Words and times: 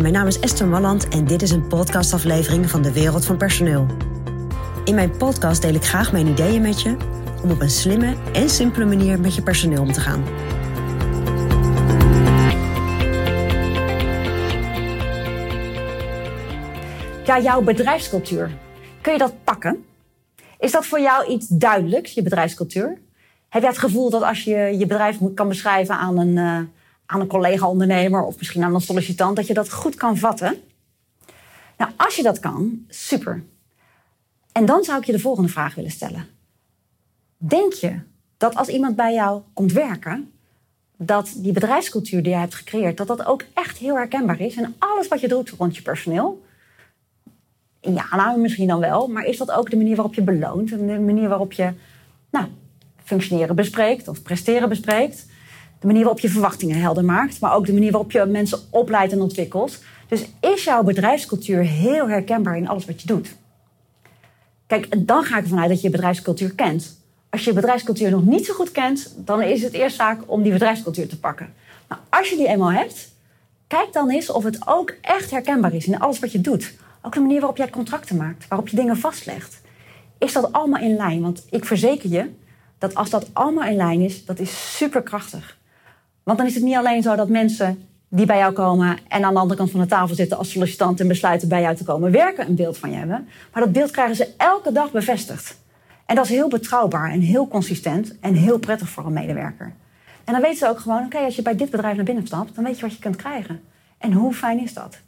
Mijn 0.00 0.12
naam 0.12 0.26
is 0.26 0.40
Esther 0.40 0.66
Malland 0.66 1.08
en 1.08 1.24
dit 1.24 1.42
is 1.42 1.50
een 1.50 1.66
podcastaflevering 1.66 2.70
van 2.70 2.82
de 2.82 2.92
Wereld 2.92 3.24
van 3.24 3.36
Personeel. 3.36 3.86
In 4.84 4.94
mijn 4.94 5.16
podcast 5.16 5.62
deel 5.62 5.74
ik 5.74 5.84
graag 5.84 6.12
mijn 6.12 6.26
ideeën 6.26 6.62
met 6.62 6.82
je 6.82 6.96
om 7.42 7.50
op 7.50 7.60
een 7.60 7.70
slimme 7.70 8.14
en 8.32 8.48
simpele 8.50 8.84
manier 8.84 9.20
met 9.20 9.34
je 9.34 9.42
personeel 9.42 9.82
om 9.82 9.92
te 9.92 10.00
gaan. 10.00 10.24
Ja, 17.24 17.40
jouw 17.40 17.62
bedrijfscultuur. 17.62 18.50
Kun 19.00 19.12
je 19.12 19.18
dat 19.18 19.44
pakken? 19.44 19.84
Is 20.58 20.72
dat 20.72 20.86
voor 20.86 21.00
jou 21.00 21.26
iets 21.26 21.46
duidelijks, 21.48 22.12
je 22.12 22.22
bedrijfscultuur? 22.22 22.98
Heb 23.48 23.62
jij 23.62 23.70
het 23.70 23.80
gevoel 23.80 24.10
dat 24.10 24.22
als 24.22 24.44
je 24.44 24.56
je 24.78 24.86
bedrijf 24.86 25.18
kan 25.34 25.48
beschrijven 25.48 25.94
aan 25.94 26.18
een, 26.18 26.36
uh, 26.36 26.58
aan 27.06 27.20
een 27.20 27.26
collega-ondernemer 27.26 28.22
of 28.22 28.36
misschien 28.38 28.64
aan 28.64 28.74
een 28.74 28.80
sollicitant, 28.80 29.36
dat 29.36 29.46
je 29.46 29.54
dat 29.54 29.72
goed 29.72 29.94
kan 29.94 30.16
vatten? 30.16 30.56
Nou, 31.76 31.90
als 31.96 32.16
je 32.16 32.22
dat 32.22 32.38
kan, 32.38 32.84
super. 32.88 33.42
En 34.52 34.64
dan 34.64 34.84
zou 34.84 34.98
ik 34.98 35.04
je 35.04 35.12
de 35.12 35.18
volgende 35.18 35.48
vraag 35.48 35.74
willen 35.74 35.90
stellen. 35.90 36.26
Denk 37.36 37.72
je 37.72 37.98
dat 38.36 38.54
als 38.54 38.68
iemand 38.68 38.96
bij 38.96 39.14
jou 39.14 39.42
komt 39.52 39.72
werken, 39.72 40.30
dat 40.96 41.32
die 41.36 41.52
bedrijfscultuur 41.52 42.22
die 42.22 42.30
jij 42.30 42.40
hebt 42.40 42.54
gecreëerd, 42.54 42.96
dat 42.96 43.06
dat 43.06 43.24
ook 43.24 43.44
echt 43.54 43.78
heel 43.78 43.96
herkenbaar 43.96 44.40
is 44.40 44.56
en 44.56 44.74
alles 44.78 45.08
wat 45.08 45.20
je 45.20 45.28
doet 45.28 45.50
rond 45.50 45.76
je 45.76 45.82
personeel? 45.82 46.44
Ja, 47.80 48.06
nou 48.10 48.40
misschien 48.40 48.66
dan 48.66 48.80
wel, 48.80 49.08
maar 49.08 49.24
is 49.24 49.38
dat 49.38 49.50
ook 49.50 49.70
de 49.70 49.76
manier 49.76 49.96
waarop 49.96 50.14
je 50.14 50.22
beloont 50.22 50.68
de 50.68 50.76
manier 50.98 51.28
waarop 51.28 51.52
je 51.52 51.72
nou, 52.30 52.46
functioneren 53.04 53.56
bespreekt 53.56 54.08
of 54.08 54.22
presteren 54.22 54.68
bespreekt? 54.68 55.26
De 55.80 55.86
manier 55.86 56.02
waarop 56.02 56.20
je 56.20 56.28
verwachtingen 56.28 56.80
helder 56.80 57.04
maakt, 57.04 57.40
maar 57.40 57.54
ook 57.54 57.66
de 57.66 57.72
manier 57.72 57.90
waarop 57.90 58.12
je 58.12 58.24
mensen 58.24 58.58
opleidt 58.70 59.12
en 59.12 59.20
ontwikkelt. 59.20 59.78
Dus 60.08 60.26
is 60.40 60.64
jouw 60.64 60.82
bedrijfscultuur 60.82 61.62
heel 61.62 62.08
herkenbaar 62.08 62.56
in 62.56 62.68
alles 62.68 62.84
wat 62.84 63.00
je 63.00 63.06
doet? 63.06 63.34
Kijk, 64.66 65.06
dan 65.06 65.24
ga 65.24 65.36
ik 65.36 65.42
ervan 65.42 65.60
uit 65.60 65.68
dat 65.68 65.80
je 65.80 65.90
bedrijfscultuur 65.90 66.54
kent. 66.54 67.00
Als 67.30 67.44
je 67.44 67.50
je 67.50 67.56
bedrijfscultuur 67.56 68.10
nog 68.10 68.24
niet 68.24 68.46
zo 68.46 68.54
goed 68.54 68.72
kent, 68.72 69.14
dan 69.16 69.42
is 69.42 69.62
het 69.62 69.72
eerst 69.72 69.96
zaak 69.96 70.20
om 70.26 70.42
die 70.42 70.52
bedrijfscultuur 70.52 71.08
te 71.08 71.18
pakken. 71.18 71.52
Maar 71.88 71.98
als 72.08 72.28
je 72.28 72.36
die 72.36 72.48
eenmaal 72.48 72.72
hebt, 72.72 73.12
kijk 73.66 73.92
dan 73.92 74.10
eens 74.10 74.30
of 74.30 74.44
het 74.44 74.58
ook 74.66 74.94
echt 75.00 75.30
herkenbaar 75.30 75.74
is 75.74 75.86
in 75.86 75.98
alles 75.98 76.18
wat 76.18 76.32
je 76.32 76.40
doet. 76.40 76.74
Ook 77.02 77.14
de 77.14 77.20
manier 77.20 77.38
waarop 77.38 77.56
jij 77.56 77.70
contracten 77.70 78.16
maakt, 78.16 78.48
waarop 78.48 78.68
je 78.68 78.76
dingen 78.76 78.96
vastlegt. 78.96 79.60
Is 80.18 80.32
dat 80.32 80.52
allemaal 80.52 80.82
in 80.82 80.96
lijn? 80.96 81.22
Want 81.22 81.46
ik 81.50 81.64
verzeker 81.64 82.10
je 82.10 82.30
dat 82.78 82.94
als 82.94 83.10
dat 83.10 83.30
allemaal 83.32 83.68
in 83.68 83.76
lijn 83.76 84.00
is, 84.00 84.24
dat 84.24 84.38
is 84.38 84.76
superkrachtig. 84.76 85.58
Want 86.26 86.38
dan 86.38 86.46
is 86.46 86.54
het 86.54 86.62
niet 86.62 86.76
alleen 86.76 87.02
zo 87.02 87.16
dat 87.16 87.28
mensen 87.28 87.88
die 88.08 88.26
bij 88.26 88.38
jou 88.38 88.52
komen 88.52 88.98
en 89.08 89.24
aan 89.24 89.32
de 89.34 89.40
andere 89.40 89.58
kant 89.58 89.70
van 89.70 89.80
de 89.80 89.86
tafel 89.86 90.14
zitten 90.14 90.38
als 90.38 90.50
sollicitant 90.50 91.00
en 91.00 91.08
besluiten 91.08 91.48
bij 91.48 91.60
jou 91.60 91.76
te 91.76 91.84
komen 91.84 92.10
werken, 92.10 92.46
een 92.46 92.54
beeld 92.54 92.78
van 92.78 92.90
je 92.90 92.96
hebben. 92.96 93.28
Maar 93.52 93.62
dat 93.62 93.72
beeld 93.72 93.90
krijgen 93.90 94.16
ze 94.16 94.34
elke 94.36 94.72
dag 94.72 94.90
bevestigd. 94.90 95.58
En 96.06 96.14
dat 96.14 96.24
is 96.24 96.30
heel 96.30 96.48
betrouwbaar 96.48 97.10
en 97.10 97.20
heel 97.20 97.48
consistent 97.48 98.18
en 98.20 98.34
heel 98.34 98.58
prettig 98.58 98.88
voor 98.88 99.06
een 99.06 99.12
medewerker. 99.12 99.72
En 100.24 100.32
dan 100.32 100.42
weten 100.42 100.56
ze 100.56 100.68
ook 100.68 100.78
gewoon, 100.78 101.04
oké, 101.04 101.18
als 101.18 101.36
je 101.36 101.42
bij 101.42 101.56
dit 101.56 101.70
bedrijf 101.70 101.96
naar 101.96 102.04
binnen 102.04 102.26
stapt, 102.26 102.54
dan 102.54 102.64
weet 102.64 102.76
je 102.76 102.82
wat 102.82 102.92
je 102.92 102.98
kunt 102.98 103.16
krijgen. 103.16 103.60
En 103.98 104.12
hoe 104.12 104.34
fijn 104.34 104.62
is 104.62 104.74
dat? 104.74 104.98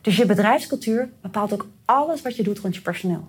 Dus 0.00 0.16
je 0.16 0.26
bedrijfscultuur 0.26 1.08
bepaalt 1.20 1.52
ook 1.52 1.66
alles 1.84 2.22
wat 2.22 2.36
je 2.36 2.42
doet 2.42 2.58
rond 2.58 2.74
je 2.74 2.80
personeel. 2.80 3.28